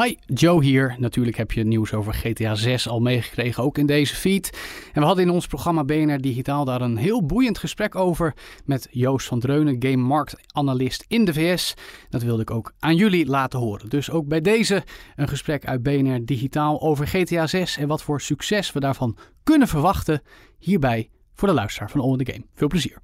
[0.00, 0.94] Hi, Joe hier.
[0.98, 4.58] Natuurlijk heb je nieuws over GTA 6 al meegekregen, ook in deze feed.
[4.92, 8.34] En we hadden in ons programma BNR Digitaal daar een heel boeiend gesprek over
[8.64, 11.74] met Joost van Dreunen, game marktanalist in de VS.
[12.08, 13.88] Dat wilde ik ook aan jullie laten horen.
[13.88, 14.82] Dus ook bij deze
[15.16, 19.68] een gesprek uit BNR Digitaal over GTA 6 en wat voor succes we daarvan kunnen
[19.68, 20.22] verwachten.
[20.58, 22.44] Hierbij voor de luisteraar van All in the Game.
[22.54, 22.98] Veel plezier.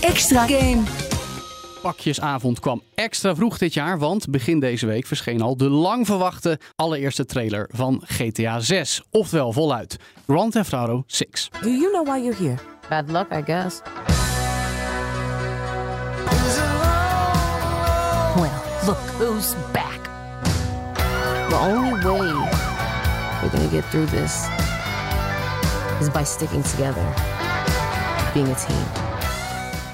[0.00, 0.99] Extra game.
[1.80, 6.58] Pakjesavond kwam extra vroeg dit jaar, want begin deze week verscheen al de lang verwachte
[6.76, 9.02] allereerste trailer van GTA 6.
[9.10, 11.50] Oftewel voluit Grand Theft Auto 6.
[11.62, 12.58] Do you know why you're here?
[12.88, 13.80] Bad luck, I guess.
[18.36, 20.00] Well, look who's back.
[21.48, 22.32] The only way
[23.42, 24.48] we're gonna get through this
[26.00, 27.14] is by sticking together,
[28.34, 28.99] being a team.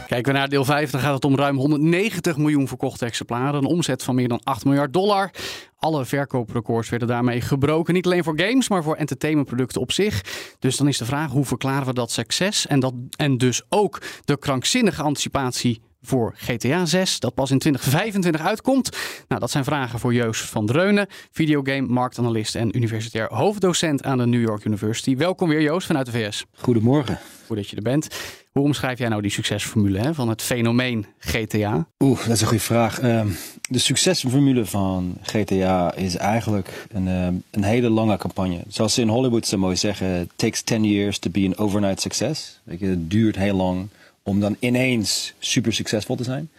[0.07, 3.55] Kijken we naar deel 5, dan gaat het om ruim 190 miljoen verkochte exemplaren.
[3.55, 5.31] Een omzet van meer dan 8 miljard dollar.
[5.77, 7.95] Alle verkooprecords werden daarmee gebroken.
[7.95, 10.23] Niet alleen voor games, maar voor entertainmentproducten op zich.
[10.59, 12.67] Dus dan is de vraag, hoe verklaren we dat succes?
[12.67, 18.47] En, dat, en dus ook de krankzinnige anticipatie voor GTA 6, dat pas in 2025
[18.47, 18.97] uitkomt?
[19.29, 24.27] Nou, dat zijn vragen voor Joost van Dreunen, videogame marktanalist en universitair hoofddocent aan de
[24.27, 25.17] New York University.
[25.17, 26.45] Welkom weer Joost vanuit de VS.
[26.53, 27.19] Goedemorgen.
[27.47, 28.09] Goed dat je er bent.
[28.57, 31.87] Hoe omschrijf jij nou die succesformule hè, van het fenomeen GTA?
[31.99, 33.01] Oeh, dat is een goede vraag.
[33.01, 33.29] Ehm,
[33.69, 38.61] de succesformule van GTA is eigenlijk een, ehm, een hele lange campagne.
[38.69, 42.01] Zoals ze in Hollywood zo mooi zeggen, it takes 10 years to be an overnight
[42.01, 42.61] success.
[42.65, 43.89] Weet het duurt heel lang
[44.23, 46.51] om dan ineens super succesvol te zijn.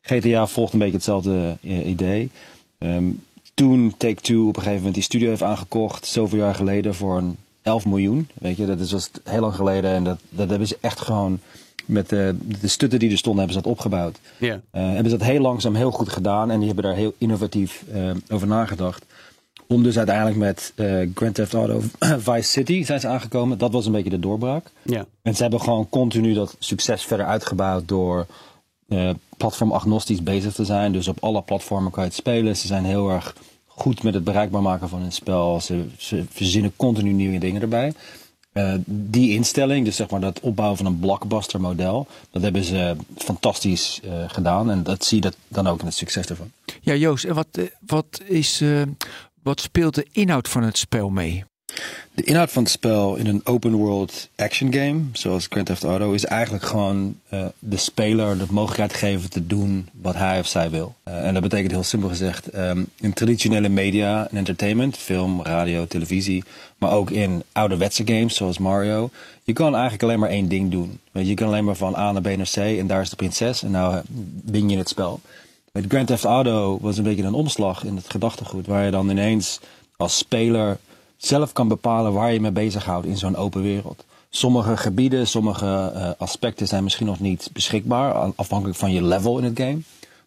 [0.00, 2.30] GTA volgt een beetje hetzelfde eh, idee.
[2.78, 3.04] Ehm,
[3.54, 7.36] toen Take-Two op een gegeven moment die studio heeft aangekocht, zoveel jaar geleden, voor een
[7.64, 8.28] 11 miljoen.
[8.34, 11.40] Weet je, dat is was heel lang geleden en dat, dat hebben ze echt gewoon
[11.86, 14.18] met de, de stutten die er stonden, hebben ze dat opgebouwd.
[14.38, 14.60] Ja.
[14.70, 17.84] Eh, hebben ze dat heel langzaam heel goed gedaan en die hebben daar heel innovatief
[17.92, 19.04] eh, over nagedacht.
[19.66, 21.82] Om dus uiteindelijk met eh, Grand Theft Auto
[22.28, 23.58] Vice City zijn ze aangekomen.
[23.58, 24.70] Dat was een beetje de doorbraak.
[24.82, 25.06] Ja.
[25.22, 28.26] En ze hebben gewoon continu dat succes verder uitgebouwd door
[28.88, 30.92] eh platform agnostisch bezig te zijn.
[30.92, 32.56] Dus op alle platformen kan je het spelen.
[32.56, 33.34] Ze zijn heel erg
[33.74, 35.60] goed met het bereikbaar maken van hun spel.
[35.60, 37.92] Ze, verzinnen continu nieuwe dingen erbij.
[38.52, 42.96] Eh, die instelling, dus zeg maar dat opbouwen van een blockbuster model, dat hebben ze
[43.16, 44.70] fantastisch eh, gedaan.
[44.70, 46.50] En dat zie je dat dan ook in het succes ervan.
[46.80, 48.62] Ja, Joost, en wat, eh, wat, is,
[49.42, 51.44] wat speelt de inhoud van het spel mee?
[52.14, 56.12] De inhoud van het spel in een open world action game, zoals Grand Theft Auto,
[56.12, 60.70] is eigenlijk gewoon eh, de speler de mogelijkheid geven te doen wat hij of zij
[60.70, 60.94] wil.
[61.02, 65.86] Eh, en dat betekent heel simpel gezegd, ehm, in traditionele media en entertainment, film, radio,
[65.86, 66.44] televisie,
[66.78, 69.10] maar ook in ouderwetse games zoals Mario,
[69.44, 71.00] je kan eigenlijk alleen maar één ding doen.
[71.12, 73.16] Je, je kan alleen maar van A naar B naar C en daar is de
[73.16, 74.00] prinses en nou eh,
[74.44, 75.20] win je het spel.
[75.72, 79.10] Met Grand Theft Auto was een beetje een omslag in het gedachtegoed, waar je dan
[79.10, 79.60] ineens
[79.96, 80.78] als speler
[81.16, 84.04] zelf kan bepalen waar je mee bezighoudt in zo'n open wereld.
[84.30, 89.44] Sommige gebieden, sommige eh, aspecten zijn misschien nog niet beschikbaar, afhankelijk van je level in
[89.44, 89.78] het game.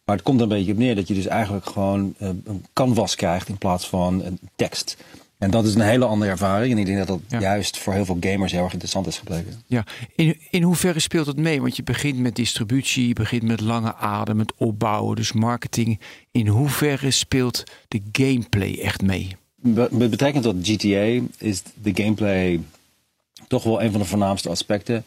[0.06, 2.66] Maar het komt er een beetje op neer dat je dus eigenlijk gewoon eh, een
[2.74, 4.98] canvas krijgt in plaats van een tekst.
[5.38, 6.72] En dat is een hele andere ervaring.
[6.72, 7.40] En ik denk dat dat Ja.
[7.40, 9.62] juist voor heel veel gamers heel erg interessant is gebleken.
[9.66, 9.84] Ja,
[10.16, 11.62] in, in hoeverre speelt het mee?
[11.62, 16.00] Want je begint met distributie, je begint met lange adem, met opbouwen, dus marketing.
[16.32, 19.36] In hoeverre speelt de gameplay echt mee?
[19.62, 22.62] Met betrekking tot GTA is de gameplay
[23.48, 25.04] toch wel een van de voornaamste aspecten.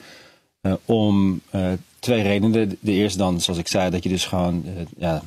[0.61, 2.78] eh, om eh, twee redenen.
[2.81, 4.65] De eerste dan, zoals ik zei, dat je dus gewoon
[4.99, 5.19] eh,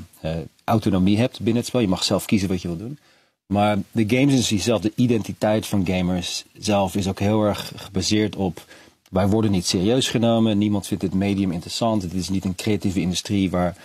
[0.63, 1.81] autonomie hebt binnen het spel.
[1.81, 2.97] Je mag zelf kiezen wat je wil doen.
[3.45, 8.65] Maar de games zelf, de identiteit van gamers zelf is ook heel erg gebaseerd op...
[9.09, 10.57] Wij worden niet serieus genomen.
[10.57, 12.01] Niemand vindt dit medium interessant.
[12.01, 13.75] Het is niet een creatieve industrie waar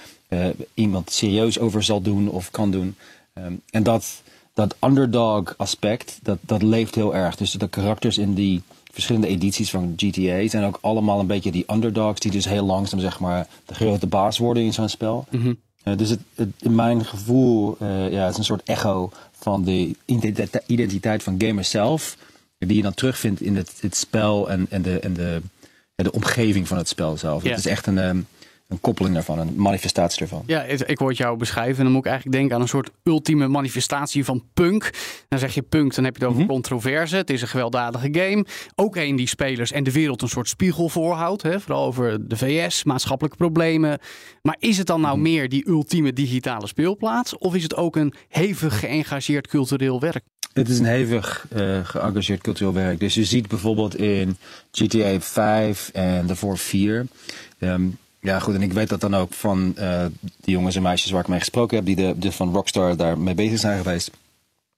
[0.75, 2.97] iemand serieus over zal doen of kan doen.
[3.33, 4.23] Ehm, en dat,
[4.59, 7.37] dat underdog aspect, dat, dat leeft heel erg.
[7.37, 8.63] Dus de karakters in die
[8.93, 13.01] verschillende edities van GTA zijn ook allemaal een beetje die underdogs die dus heel langzaam
[13.01, 15.27] zeg maar de grote baas worden in zo'n spel.
[15.83, 19.65] Eh, dus het, het, in mijn gevoel eh, ja, het is een soort echo van
[19.65, 19.95] de
[20.67, 22.17] identiteit- van gamers zelf.
[22.59, 25.41] Die je dan terugvindt in het, het spel en, en, de, en de,
[25.95, 27.43] ja, de omgeving van het spel zelf.
[27.43, 28.21] Het is echt een, ehm,
[28.69, 30.43] een koppeling daarvan, een manifestatie ervan.
[30.47, 32.91] Ja, ik hoor het jou beschrijven en dan moet ik eigenlijk denken aan een soort
[33.05, 34.91] ultieme manifestatie van punk.
[35.29, 37.17] Dan zeg je punk, dan heb je het over controverse.
[37.17, 38.47] Het is een gewelddadige game.
[38.75, 41.43] Ook een die spelers en de wereld een soort spiegel voorhoudt.
[41.43, 41.61] Hè?
[41.61, 43.99] Vooral over de VS, maatschappelijke problemen.
[44.43, 47.39] Maar is het dan nou meer die ultieme digitale speelplaats?
[47.39, 50.25] Of is het ook een hevig geëngageerd cultureel werk?
[50.53, 53.01] Het is een hevig eh, geëngageerd cultureel werk.
[53.01, 54.37] Dus je ziet bijvoorbeeld in
[54.71, 57.07] GTA 5 en daarvoor 4.
[57.59, 57.87] ehm,
[58.29, 60.05] ja, goed, en ik weet dat dan ook van eh
[60.41, 63.19] die jongens en meisjes waar ik mee gesproken heb, die de, de van Rockstar daar
[63.19, 64.11] mee bezig zijn geweest.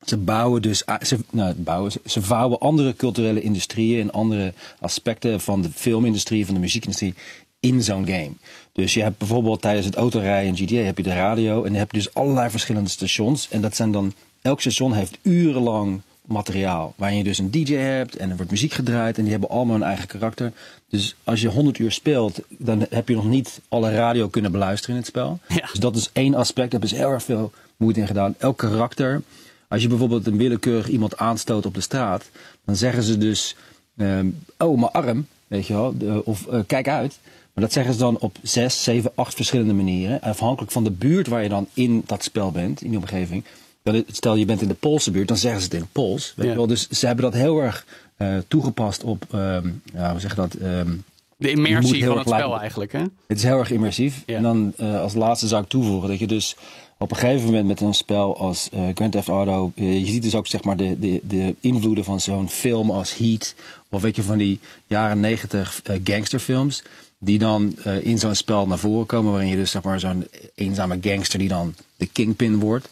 [0.04, 5.62] Ze bouwen dus, ze, nou, bouwen, ze- vouwen andere culturele industrieën en andere aspecten van
[5.62, 7.14] de filmindustrie, van de muziekindustrie
[7.60, 8.32] in zo'n game.
[8.72, 11.86] Dus je hebt bijvoorbeeld tijdens het autorijden in GTA heb je de radio en je
[11.88, 13.48] dus allerlei verschillende stations.
[13.50, 14.12] En dat zijn dan,
[14.42, 16.00] elk station heeft urenlang
[16.30, 16.94] materiaal.
[16.96, 19.76] Waarin je dus een DJ hebt en er wordt muziek gedraaid en die hebben allemaal
[19.76, 20.52] een eigen karakter.
[20.88, 24.94] Dus als je 100 uur speelt, dan heb je nog niet alle radio kunnen beluisteren
[24.94, 25.38] in het spel.
[25.48, 25.60] Ja.
[25.70, 28.34] Dus dat is één aspect, daar hebben ze heel erg veel moeite in gedaan.
[28.38, 29.22] Elk karakter,
[29.68, 32.30] als je bijvoorbeeld een willekeurig iemand aanstoot op de straat,
[32.64, 33.56] dan zeggen ze dus,
[33.96, 34.26] ehm,
[34.58, 37.18] oh mijn arm, weet je wel, de- of eh, kijk uit.
[37.54, 40.20] Maar dat zeggen ze dan op zes, zeven, acht verschillende manieren.
[40.20, 43.44] Afhankelijk van de buurt waar je dan in dat spel bent, in die omgeving.
[43.82, 46.32] Dan, stel je bent in de Poolse buurt, dan zeggen ze het in het Pools.
[46.36, 46.54] Weet Ja.
[46.54, 46.66] wel?
[46.66, 47.86] Dus ze hebben dat heel erg
[48.16, 50.54] eh, toegepast op, ehm, ja, hoe zeg je dat?
[50.54, 50.90] ehm,
[51.36, 53.00] De immersie van het spel eigenlijk, hè?
[53.26, 54.22] het is heel erg immersief.
[54.26, 54.36] Ja.
[54.36, 56.56] En dan eh, als laatste zou ik toevoegen dat je dus
[56.98, 60.34] op een gegeven moment met een spel als eh, Grand Theft Auto, je ziet dus
[60.34, 63.54] ook zeg maar de, de, de invloeden van zo'n film als Heat,
[63.90, 66.82] of weet je van die jaren negentig gangsterfilms,
[67.22, 70.26] die dan eh, in zo'n spel naar voren komen, waarin je dus zeg maar zo'n
[70.54, 72.88] eenzame gangster die dan de kingpin wordt.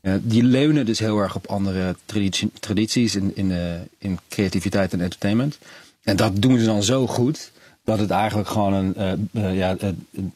[0.00, 4.92] Eh, die leunen dus heel erg op andere traditie- tradities in, in, eh, in creativiteit
[4.92, 5.58] en entertainment.
[6.02, 7.52] En dat doen ze dan zo goed
[7.84, 9.76] dat het eigenlijk gewoon een, ja,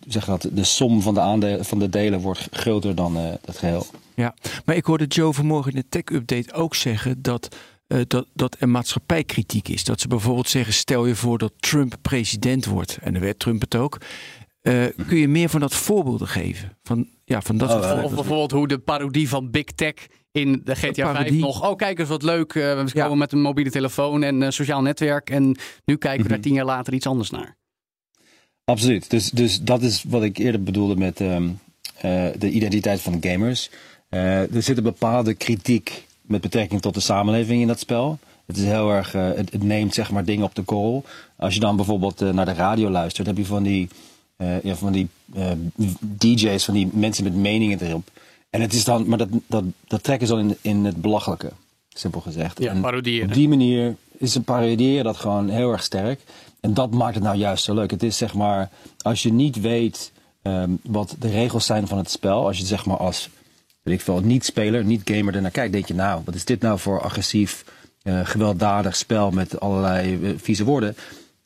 [0.08, 3.86] zeg dat, de som van de, aandelen, van de delen wordt groter dan het geheel.
[4.14, 4.34] Ja,
[4.64, 8.68] maar ik hoorde Joe vanmorgen in de tech-update ook zeggen dat, eh, dat, dat er
[8.68, 9.84] maatschappijkritiek is.
[9.84, 12.98] Dat ze bijvoorbeeld zeggen, stel je voor dat Trump president wordt.
[13.00, 13.98] En dan werd Trump het ook.
[14.60, 16.76] Eh, kun je meer van dat voorbeelden geven?
[16.82, 19.94] Van, ja, van dat Oh, soort Of bijvoorbeeld hoe de parodie van Big Tech
[20.32, 21.40] in de GTA 5 parodie.
[21.40, 21.68] nog...
[21.68, 22.54] Oh, kijk eens wat leuk.
[22.54, 23.02] eh, we Ja.
[23.02, 25.30] komen met een mobiele telefoon en een sociaal netwerk.
[25.30, 27.56] En nu kijken we daar tien jaar later iets anders naar.
[28.64, 29.10] Absoluut.
[29.10, 31.48] Dus, dus dat is wat ik eerder bedoelde met ehm,
[31.96, 33.70] eh, de identiteit van de gamers.
[34.08, 38.18] Eh, er zit een bepaalde kritiek met betrekking tot de samenleving in dat spel.
[38.46, 41.04] Het is heel erg, eh, het, het neemt zeg maar dingen op de korrel.
[41.36, 43.88] Als je dan bijvoorbeeld eh, naar de radio luistert, heb je van die,
[44.36, 45.08] eh, ja, van die
[45.98, 48.10] DJ's, van die mensen met meningen erop.
[48.50, 51.50] En het is dan, maar dat, dat, dat trekken ze dan in, in het belachelijke,
[51.88, 52.58] simpel gezegd.
[52.58, 53.28] Ja, En parodiëren.
[53.28, 56.20] Op die manier is een parodiëren dat gewoon heel erg sterk.
[56.60, 57.90] En dat maakt het nou juist zo leuk.
[57.90, 58.70] Het is zeg maar,
[59.02, 60.12] als je niet weet
[60.42, 63.28] ehm, wat de regels zijn van het spel, als je zeg maar als,
[63.86, 67.00] weet ik veel, niet-speler, niet-gamer ernaar kijkt, denk je nou, wat is dit nou voor
[67.00, 67.64] agressief,
[68.02, 70.96] eh, gewelddadig spel met allerlei eh, vieze woorden.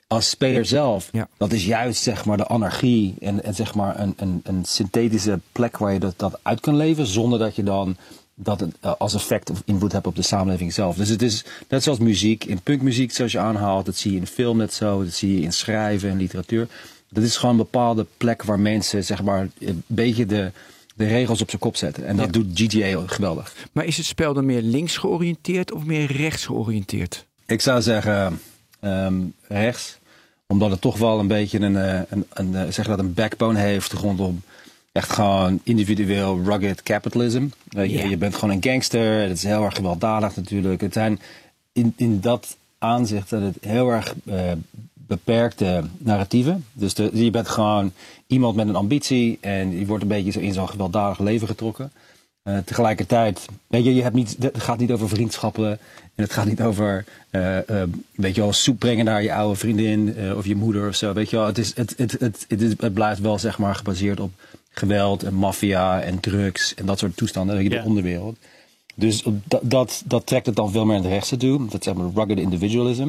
[0.07, 1.29] Als speler zelf, Ja.
[1.37, 5.39] dat is juist zeg maar de anarchie en, en zeg maar een, een, een synthetische
[5.53, 7.97] plek waar je dat, dat uit kan leven, zonder dat je dan
[8.35, 10.97] dat het, eh, als effect of invloed hebt op de samenleving zelf.
[10.97, 14.27] Dus het is net zoals muziek, in punkmuziek zoals je aanhaalt, dat zie je in
[14.27, 16.69] film net zo, dat zie je in schrijven en literatuur.
[17.09, 20.53] Dat is gewoon een bepaalde plek waar mensen zeg maar een beetje de,
[21.01, 22.07] de regels op zijn kop zetten.
[22.07, 22.33] En dat Ja.
[22.33, 23.55] doet GTA geweldig.
[23.73, 27.27] Maar is het spel dan meer links georiënteerd of meer rechts georiënteerd?
[27.47, 28.41] Ik zou zeggen
[28.81, 29.15] ehm,
[29.49, 29.99] rechts,
[30.47, 33.59] omdat het toch wel een beetje een, eh, een, een, eh, zeg dat een backbone
[33.59, 34.43] heeft rondom
[34.93, 37.47] echt gewoon individueel rugged capitalism.
[37.69, 38.09] Weet je, Ja.
[38.09, 40.81] je bent gewoon een gangster, het is heel erg gewelddadig natuurlijk.
[40.81, 41.21] Het zijn
[41.73, 44.53] in, in dat aanzicht dat het heel erg eh,
[45.11, 46.65] beperkte narratieven.
[46.73, 47.93] Dus de, je bent gewoon
[48.27, 51.93] iemand met een ambitie en je wordt een beetje zo in zo'n gewelddadig leven getrokken.
[52.43, 55.71] Eh, tegelijkertijd, weet je, je hebt niet, het gaat niet over vriendschappen
[56.15, 57.59] en het gaat niet over, eh,
[58.15, 61.13] weet je wel, soep brengen naar je oude vriendin of je moeder of zo.
[61.13, 63.75] Weet je wel, het, is, het, het, het, het, is- het blijft wel zeg maar
[63.75, 64.33] gebaseerd op
[64.71, 68.37] geweld en maffia en drugs en dat soort toestanden, weet je, de onderwereld.
[68.95, 71.67] Dus dat, dat, dat trekt het dan veel meer naar het rechtse toe.
[71.69, 73.09] Dat zeg maar rugged individualism.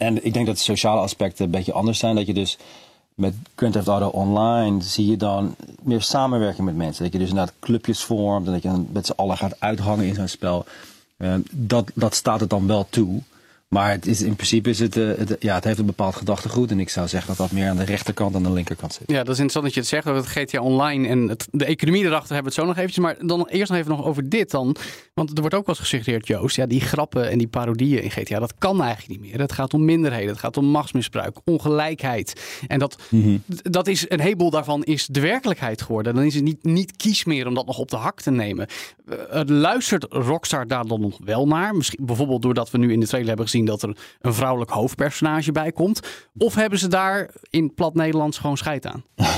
[0.00, 2.14] En ik denk dat de sociale aspecten een beetje anders zijn.
[2.14, 2.58] Dat je dus
[3.14, 7.02] met Grand Theft Auto Online zie je dan meer samenwerking met mensen.
[7.02, 10.04] Dat je dus inderdaad clubjes vormt en dat je dan met z'n allen gaat uithangen
[10.04, 10.64] in zo'n spel.
[11.16, 13.22] Eh, dat, dat staat het dan wel toe.
[13.74, 16.70] Maar het is, in principe is het, eh, het, ja, het heeft een bepaald gedachtegoed.
[16.70, 19.10] En ik zou zeggen dat dat meer aan de rechterkant dan de linkerkant zit.
[19.10, 21.64] Ja, dat is interessant dat je het zegt over het GTA Online en het, de
[21.64, 23.04] economie erachter hebben we het zo nog eventjes.
[23.04, 24.76] Maar dan eerst nog even nog over dit dan.
[25.14, 28.10] Want er wordt ook wel eens gesuggereerd, Joost, ja, die grappen en die parodieën in
[28.10, 29.40] GTA, dat kan eigenlijk niet meer.
[29.40, 32.60] Het gaat om minderheden, het gaat om machtsmisbruik, ongelijkheid.
[32.66, 32.98] En dat,
[33.62, 36.14] dat is, een heleboel daarvan is de werkelijkheid geworden.
[36.14, 38.66] Dan is het niet, niet kies meer om dat nog op de hak te nemen.
[39.30, 41.74] Eh, luistert Rockstar daar dan nog wel naar?
[41.74, 45.52] Misschien bijvoorbeeld doordat we nu in de trailer hebben gezien dat er een vrouwelijk hoofdpersonage
[45.52, 46.00] bij komt.
[46.38, 49.04] Of hebben ze daar in plat Nederlands gewoon scheid aan?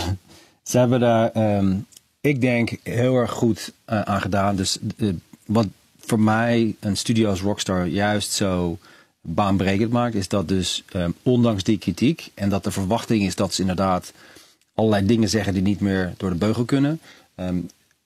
[0.62, 1.76] Ze hebben daar, ehm,
[2.21, 4.57] ik denk, heel erg goed eh, aan gedaan.
[4.57, 4.79] Dus
[5.47, 5.67] wat
[5.99, 8.79] voor mij een studio als Rockstar juist zo
[9.21, 13.55] baanbrekend maakt, is dat dus ehm, ondanks die kritiek en dat de verwachting is dat
[13.55, 14.12] ze inderdaad
[14.75, 17.00] allerlei dingen zeggen die niet meer door de beugel kunnen.
[17.35, 17.59] ehm,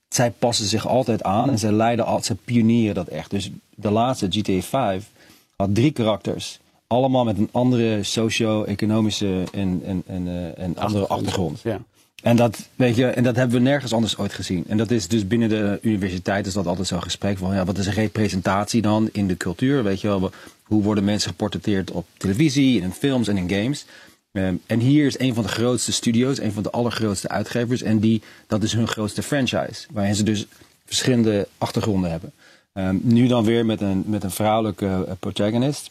[0.09, 3.31] zij passen zich altijd aan en zij leiden altijd, ze pionieren dat echt.
[3.31, 5.11] Dus de laatste GTA 5
[5.57, 6.59] had drie karakters.
[6.87, 11.61] Allemaal met een andere socio-economische en, en, en, eh, en andere achtergrond.
[11.61, 11.81] Ja.
[12.23, 14.65] En dat, weet je, en dat hebben we nergens anders ooit gezien.
[14.69, 17.79] En dat is dus binnen de universiteit is dat altijd zo'n gesprek van ja, wat
[17.79, 19.85] is een representatie dan in de cultuur?
[19.85, 20.31] Weet je wel,
[20.63, 23.87] hoe worden mensen geportretteerd op televisie, in films en in games?
[24.33, 27.83] Ehm, en hier is een van de grootste studio's, een van de allergrootste uitgevers.
[27.83, 29.87] En die, dat is hun grootste franchise.
[29.93, 30.47] Waarin ze dus
[30.85, 32.33] verschillende achtergronden hebben.
[32.77, 35.91] Ehm, nu dan weer met een, met een vrouwelijke eh, protagonist.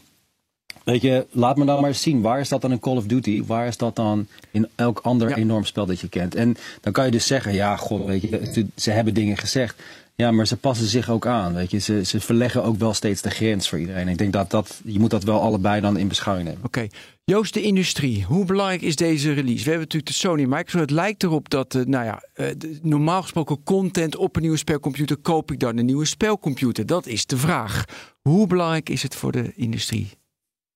[0.84, 2.22] Weet je, laat me dan maar eens zien.
[2.22, 3.44] Waar is dat dan in Call of Duty?
[3.46, 5.36] Waar is dat dan in elk ander Ja.
[5.36, 6.36] enorm spel dat je kent?
[6.36, 9.82] En dan kan je dus zeggen, ja, god, weet je, ze hebben dingen gezegd.
[10.18, 11.78] Ja, maar ze passen zich ook aan, weet je.
[11.78, 14.08] Ze, ze verleggen ook wel steeds de grens voor iedereen.
[14.08, 16.64] Ik denk dat dat, je moet dat wel allebei dan in beschouwing nemen.
[16.66, 16.88] Oké.
[17.24, 18.24] Joost, de industrie.
[18.24, 19.64] Hoe belangrijk is deze release?
[19.64, 20.74] We hebben natuurlijk de Sony Microsoft.
[20.74, 22.48] Het lijkt erop dat, eh, nou ja, eh,
[22.82, 25.18] normaal gesproken content op een nieuwe spelcomputer.
[25.18, 26.86] Koop ik dan een nieuwe spelcomputer?
[26.86, 27.86] Dat is de vraag.
[28.22, 30.10] Hoe belangrijk is het voor de industrie?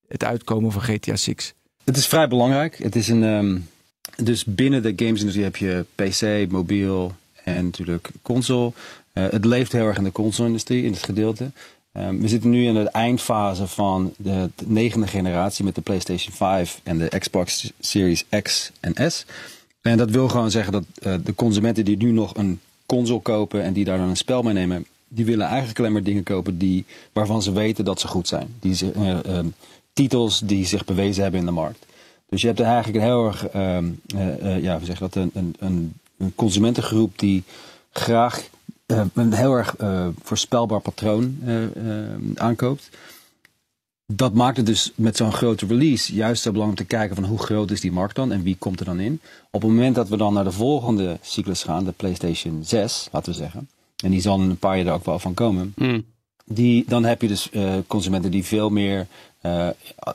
[0.07, 1.53] Het uitkomen van GTA 6.
[1.83, 2.77] Het is vrij belangrijk.
[2.77, 3.57] Het is een, ehm,
[4.25, 8.71] dus binnen de gamesindustrie heb je PC, mobiel en natuurlijk console.
[9.25, 11.51] Eh, het leeft heel erg in de console-industrie, in het gedeelte.
[11.91, 16.79] Ehm, we zitten nu in de eindfase van de negende generatie met de PlayStation 5
[16.83, 19.25] en de Xbox Series X en S.
[19.81, 23.63] En dat wil gewoon zeggen dat eh, de consumenten die nu nog een console kopen
[23.63, 26.57] en die daar dan een spel mee nemen, die willen eigenlijk alleen maar dingen kopen
[26.57, 28.55] die, waarvan ze weten dat ze goed zijn.
[28.59, 29.47] Die, eh, ehm,
[29.93, 31.85] titels die zich bewezen hebben in de markt.
[32.29, 33.85] Dus je hebt eigenlijk een heel erg, ehm,
[34.15, 37.43] eh, eh, ja, hoe zeg je dat, een, een, een consumentengroep die
[37.91, 38.49] graag
[38.89, 41.55] eh, een heel erg eh, voorspelbaar patroon eh,
[42.35, 42.89] aankoopt.
[44.05, 47.25] Dat maakt het dus met zo'n grote release juist zo belangrijk om te kijken van
[47.25, 49.21] hoe groot is die markt dan en wie komt er dan in.
[49.51, 53.31] Op het moment dat we dan naar de volgende cyclus gaan, de PlayStation 6, laten
[53.31, 53.69] we zeggen.
[54.03, 56.05] En die zal in een paar jaar er ook wel van komen Mm.
[56.45, 57.49] die, dan heb je dus
[57.87, 59.07] consumenten die veel meer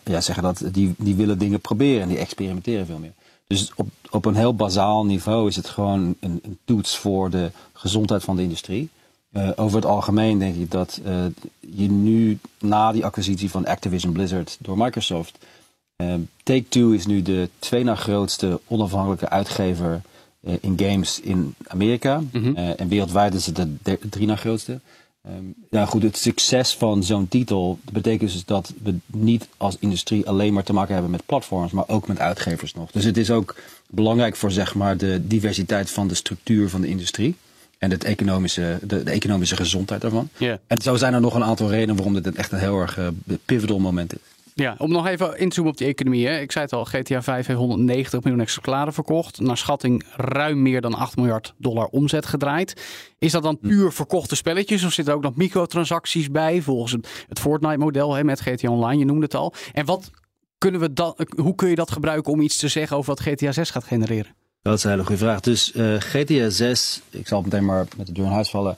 [0.04, 3.12] ja, zeggen dat die, die willen dingen proberen en die experimenteren veel meer.
[3.46, 7.50] Dus op, op een heel bazaal niveau is het gewoon een, een toets voor de
[7.72, 8.88] gezondheid van de industrie.
[9.32, 11.24] Eh, over het algemeen denk ik dat eh,
[11.60, 15.38] je nu na die acquisitie van Activision Blizzard door Microsoft.
[15.96, 20.02] eh, Take-Two is nu de twee na grootste onafhankelijke uitgever
[20.60, 22.22] in games in Amerika.
[22.56, 24.80] Eh, en wereldwijd is het de der- drie na grootste.
[25.24, 30.28] Ehm, ja, goed, het succes van zo'n titel betekent dus dat we niet als industrie
[30.28, 32.90] alleen maar te maken hebben met platforms, maar ook met uitgevers nog.
[32.90, 36.88] Dus het is ook belangrijk voor zeg maar de diversiteit van de structuur van de
[36.88, 37.36] industrie
[37.78, 40.28] en het economische, de, de economische gezondheid daarvan.
[40.36, 40.58] Ja.
[40.66, 43.08] En zo zijn er nog een aantal redenen waarom dit echt een heel erg eh,
[43.44, 44.33] pivotal moment is.
[44.56, 46.26] Ja, om nog even in te zoomen op die economie.
[46.26, 46.40] Hè.
[46.40, 49.40] Ik zei het al, GTA 5 heeft 190 miljoen exemplaren verkocht.
[49.40, 52.82] Naar schatting ruim meer dan 8 miljard dollar omzet gedraaid.
[53.18, 56.62] Is dat dan puur verkochte spelletjes of zitten er ook nog microtransacties bij?
[56.62, 59.54] Volgens het, het Fortnite-model met GTA Online, je noemde het al.
[59.72, 60.10] En wat
[60.58, 63.52] kunnen we dat, hoe kun je dat gebruiken om iets te zeggen over wat GTA
[63.52, 64.34] 6 gaat genereren?
[64.62, 65.40] Dat is een hele goede vraag.
[65.40, 68.76] Dus eh, GTA 6, ik zal meteen maar met de deur in huis vallen,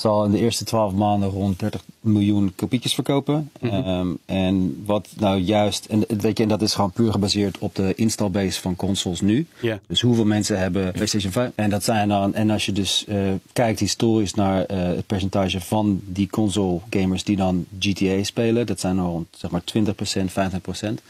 [0.00, 3.50] zal in de eerste 12 maanden rond 30 miljoen kopietjes verkopen.
[3.60, 7.74] Ehm, en wat nou juist, en, weet je, en dat is gewoon puur gebaseerd op
[7.74, 9.46] de installbase van consoles nu.
[9.86, 11.52] Dus hoeveel mensen hebben PlayStation 5?
[11.54, 13.18] En dat zijn dan, en als je dus eh,
[13.52, 18.80] kijkt historisch naar eh, het percentage van die console gamers die dan GTA spelen, dat
[18.80, 21.02] zijn dan rond zeg maar 20%, 15%.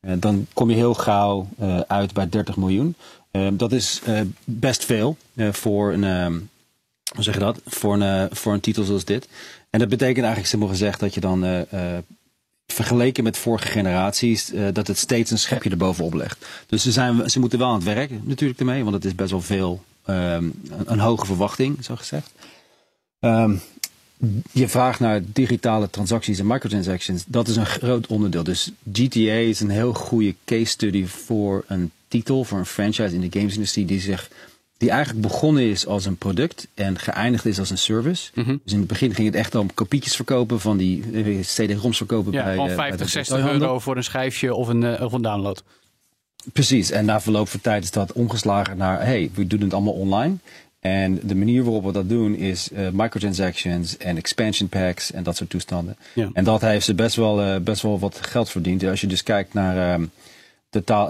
[0.00, 1.48] Eh, dan kom je heel gauw
[1.86, 2.94] uit bij 30 miljoen.
[3.36, 4.02] Eh, dat is
[4.44, 5.16] best veel
[5.50, 6.38] voor een, ehm,
[7.14, 7.60] hoe zeg je dat?
[7.66, 9.28] Voor een, eh, voor een titel zoals dit.
[9.70, 12.02] En dat betekent eigenlijk simpel gezegd dat je dan eh, eh,
[12.66, 16.46] vergeleken met vorige generaties, dat het steeds een schepje erbovenop legt.
[16.66, 19.30] Dus ze, zijn, ze moeten wel aan het werk natuurlijk ermee, want het is best
[19.30, 20.52] wel veel, ehm, een,
[20.84, 22.32] een hoge verwachting, zo gezegd.
[23.20, 23.56] Ehm,
[24.52, 27.24] je vraagt naar digitale transacties en microtransactions.
[27.26, 28.42] Dat is een groot onderdeel.
[28.42, 33.20] Dus GTA is een heel goede case study voor een titel, voor een franchise in
[33.20, 34.30] de gamesindustrie die zich
[34.78, 38.30] die eigenlijk begonnen is als een product en geëindigd is als een service.
[38.34, 38.56] Mhm.
[38.64, 42.32] Dus in het begin ging het echt om kopietjes verkopen van die eh, CD-ROMs verkopen
[42.32, 43.68] Ja, bij, gewoon eh, bij 50, de 60 detailhandel.
[43.68, 45.62] euro voor een schijfje of een, eh, of een download.
[46.52, 49.92] Precies, en na verloop van tijd is dat omgeslagen naar, hey, we doen het allemaal
[49.92, 50.36] online.
[50.80, 55.36] En de manier waarop we dat doen is eh, microtransactions en expansion packs en dat
[55.36, 55.96] soort toestanden.
[56.14, 56.30] Ja.
[56.32, 58.84] En dat heeft ze best wel, eh, best wel wat geld verdiend.
[58.84, 60.06] Als je dus kijkt naar ehm,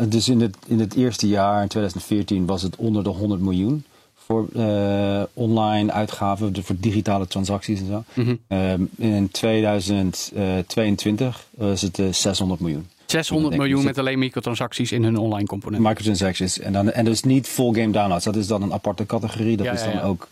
[0.09, 3.85] Dus in het, in het eerste jaar, in 2014, was het onder de 100 miljoen
[4.27, 8.05] voor eh, online uitgaven, de- voor digitale transacties en zo.
[8.15, 8.35] Mhm.
[8.49, 12.87] Ehm, in 2022 was het eh, 600 miljoen.
[13.07, 15.83] 600 denk ik miljoen dat- met alleen microtransacties in hun online component.
[15.83, 16.59] Microtransactions.
[16.59, 18.25] En, dan, en dus niet full game downloads.
[18.25, 19.57] Dat is dan een aparte categorie.
[19.57, 20.03] Dat Ja, is ja, dan ja.
[20.03, 20.29] ook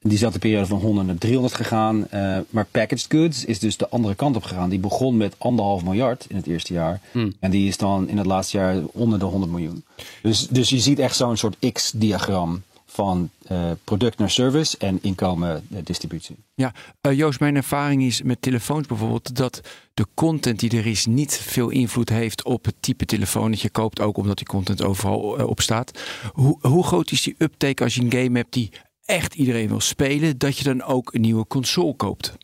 [0.00, 2.08] diezelfde periode van 100 naar 300 gegaan.
[2.08, 4.70] Eh, maar packaged goods is dus de andere kant op gegaan.
[4.70, 7.00] Die begon met anderhalf miljard in het eerste jaar.
[7.12, 7.32] Hmm.
[7.40, 9.84] En die is dan in het laatste jaar onder de 100 miljoen.
[10.22, 12.62] Dus, dus je ziet echt zo'n soort X-diagram
[12.98, 16.36] van eh, product naar service en inkomen eh, distributie.
[16.54, 19.60] Ja, eh, Joost, mijn ervaring is met telefoons bijvoorbeeld dat
[19.94, 23.70] de content die er is niet veel invloed heeft op het type telefoon dat je
[23.70, 26.00] koopt, ook omdat die content overal op staat.
[26.32, 28.70] Hoe, hoe groot is die uptake als je een game hebt die
[29.08, 32.36] echt iedereen wil spelen, dat je dan ook een nieuwe console koopt?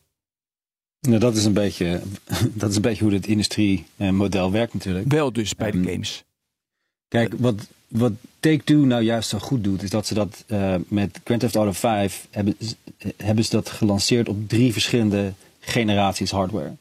[1.01, 2.01] Nou, dat is een beetje,
[2.53, 5.13] dat is een beetje hoe het industriemodel werkt natuurlijk.
[5.13, 6.25] Wel dus bij de Ehm, games.
[7.09, 11.21] Kijk, wat, wat Take-Two nou juist zo goed doet, is dat ze dat eh, met
[11.25, 12.57] Grand Theft Auto 5 hebben,
[13.17, 16.73] hebben ze dat gelanceerd op drie verschillende generaties hardware.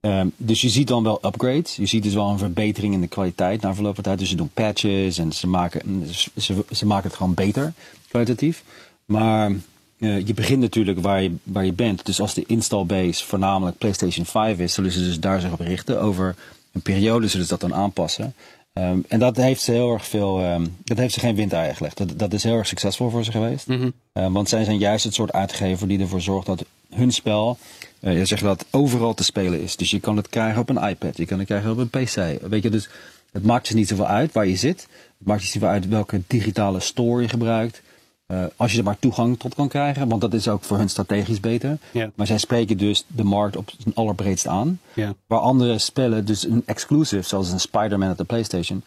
[0.00, 1.76] Ehm, dus je ziet dan wel upgrades.
[1.76, 4.18] Je ziet dus wel een verbetering in de kwaliteit na verloop van tijd.
[4.18, 7.72] Dus ze doen patches en ze maken, ze, ze maken het gewoon beter
[8.08, 8.64] kwalitatief.
[9.12, 9.50] Maar
[9.98, 12.06] eh, je begint natuurlijk waar je, waar je bent.
[12.06, 15.60] Dus als de install base voornamelijk PlayStation 5 is, zullen ze dus daar zich op
[15.60, 16.00] richten.
[16.00, 16.34] Over
[16.72, 18.34] een periode zullen ze dat dan aanpassen.
[18.72, 20.40] Ehm, en dat heeft ze heel erg veel.
[20.40, 21.96] ehm, dat heeft ze geen windeieren gelegd.
[21.96, 23.66] Dat, dat is heel erg succesvol voor ze geweest.
[23.66, 23.90] Mhm.
[24.12, 26.64] Eh, want zij zijn juist het soort uitgever die ervoor zorgt dat
[26.94, 27.58] hun spel,
[28.00, 29.76] eh je zegt dat overal te spelen is.
[29.76, 32.40] Dus je kan het krijgen op een iPad, je kan het krijgen op een PC.
[32.48, 32.88] Weet je, dus
[33.32, 34.80] het maakt je niet zoveel uit waar je zit.
[35.18, 37.82] Het maakt je niet zoveel uit welke digitale store je gebruikt.
[38.26, 40.88] Eh, als je er maar toegang tot kan krijgen, want dat is ook voor hun
[40.90, 41.78] strategisch beter.
[42.14, 44.80] Maar zij spreken dus de markt op zijn allerbreedst aan.
[45.26, 48.82] Waar andere spellen, dus een exclusive, zoals een Spider-Man op de PlayStation,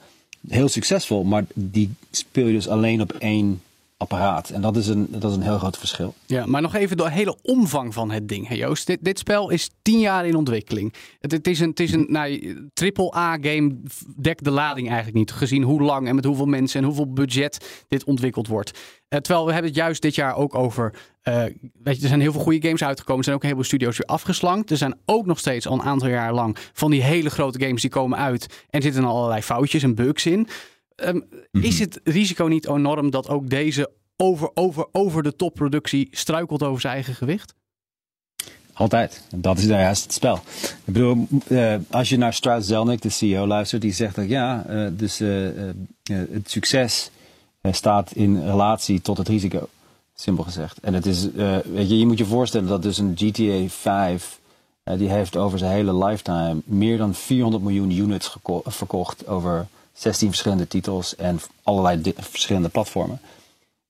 [0.47, 3.61] heel succesvol, maar die speel je dus alleen op één
[3.97, 4.49] apparaat.
[4.49, 6.13] En dat is een, dat is een heel groot verschil.
[6.25, 8.87] Ja, maar nog even de hele omvang van het ding, Joost.
[8.87, 10.93] Dit, dit spel is tien jaar in ontwikkeling.
[11.19, 13.75] Het, het is een, het is een nou, triple A-game,
[14.15, 15.31] dekt de lading eigenlijk niet.
[15.31, 18.71] Gezien hoe lang en met hoeveel mensen en hoeveel budget dit ontwikkeld wordt.
[19.07, 20.93] Eh, terwijl we hebben het juist dit jaar ook over...
[21.21, 21.43] eh,
[21.83, 23.17] weet je, er zijn heel veel goede games uitgekomen.
[23.17, 24.71] Er zijn ook een heleboel studio's weer afgeslankt.
[24.71, 27.81] Er zijn ook nog steeds al een aantal jaar lang van die hele grote games
[27.81, 28.65] die komen uit.
[28.69, 30.47] En zitten al allerlei foutjes en bugs in.
[30.95, 31.19] Ehm,
[31.51, 36.81] Is het risico niet enorm dat ook deze over, over, over de topproductie struikelt over
[36.81, 37.53] zijn eigen gewicht?
[38.73, 39.23] Altijd.
[39.35, 40.35] Dat is juist het spel.
[40.85, 44.65] Ik bedoel, eh, als je naar Strauss Zelnick, de CEO, luistert, die zegt dat ja,
[44.67, 45.29] eh, dus eh,
[46.03, 47.11] het succes
[47.71, 49.69] staat in relatie tot het risico.
[50.15, 50.79] Simpel gezegd.
[50.79, 51.31] En het is,
[51.63, 54.39] weet je, je moet je voorstellen dat dus een GTA 5,
[54.85, 60.27] eh, die heeft over zijn hele lifetime meer dan 400 miljoen units verkocht over 16
[60.27, 63.19] verschillende titels en allerlei verschillende platformen.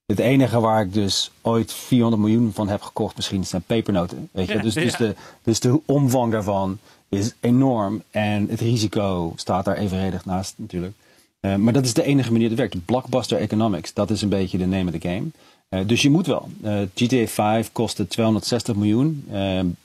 [0.05, 4.29] Het enige waar ik dus ooit 400 miljoen van heb gekocht, misschien zijn pepernoten.
[4.31, 4.53] Weet je?
[4.53, 8.03] Ja, dus, dus, de, dus de omvang daarvan is enorm.
[8.11, 10.93] En het risico staat daar evenredig naast natuurlijk.
[11.39, 12.85] Eh, maar dat is de enige manier dat het werkt.
[12.85, 15.25] Blockbuster economics, dat is een beetje de name of the game.
[15.69, 16.49] Eh, dus je moet wel.
[16.61, 19.23] Eh, GTA 5 kostte 260 miljoen.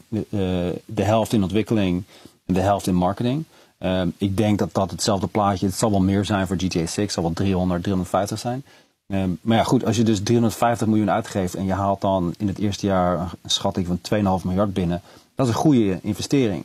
[0.08, 2.02] De, de helft in ontwikkeling
[2.46, 3.44] en de helft in marketing.
[3.80, 6.96] Eh, ik denk dat dat hetzelfde plaatje, het zal wel meer zijn voor GTA 6,
[6.96, 8.64] het zal wel 300, 350 zijn.
[9.06, 12.46] Eh, maar ja, goed, als je dus 350 miljoen uitgeeft en je haalt dan in
[12.46, 15.02] het eerste jaar een schatting van 2,5 miljard binnen,
[15.34, 16.64] dat is een goede investering.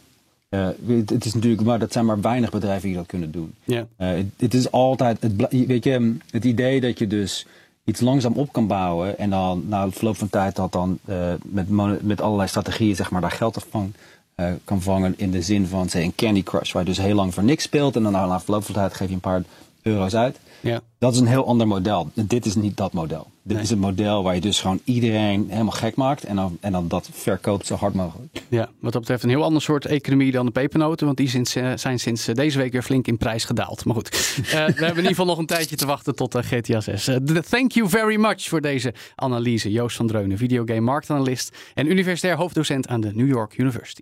[0.49, 0.67] Eh,
[1.05, 3.53] het, is natuurlijk, maar dat zijn maar weinig bedrijven die dat kunnen doen.
[3.63, 3.85] Ja.
[3.97, 7.45] Eh, het, het is altijd, het, weet je, het idee dat je dus
[7.83, 11.33] iets langzaam op kan bouwen en dan na het verloop van tijd dat dan eh,
[11.43, 11.69] met,
[12.03, 13.93] met allerlei strategieën zeg maar daar geld van
[14.35, 17.15] eh, kan vangen in de zin van zeg een Candy Crush waar je dus heel
[17.15, 19.43] lang voor niks speelt en dan na verloop van tijd geef je een paar
[19.81, 20.39] euro's uit.
[20.61, 20.81] Ja.
[20.97, 22.09] Dat is een heel ander model.
[22.13, 23.27] Dit is niet dat model.
[23.41, 23.63] Dit Nee.
[23.65, 26.87] is een model waar je dus gewoon iedereen helemaal gek maakt en dan, en dan
[26.87, 28.41] dat verkoopt zo hard mogelijk.
[28.49, 31.05] Ja, wat dat betreft een heel ander soort economie dan de pepernoten.
[31.05, 33.85] Want die sinds, eh, zijn sinds eh, deze week weer flink in prijs gedaald.
[33.85, 36.41] Maar goed, eh, we hebben in ieder geval nog een tijdje te wachten tot eh,
[36.43, 37.07] GTA 6.
[37.07, 39.71] Eh, d- thank you very much voor deze analyse.
[39.71, 44.01] Joost van Dreunen, videogame marktanalist en universitair hoofddocent aan de New York University.